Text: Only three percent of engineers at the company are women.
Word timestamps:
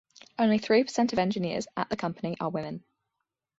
Only 0.39 0.57
three 0.57 0.83
percent 0.83 1.13
of 1.13 1.19
engineers 1.19 1.67
at 1.77 1.91
the 1.91 1.95
company 1.95 2.35
are 2.39 2.49
women. 2.49 2.83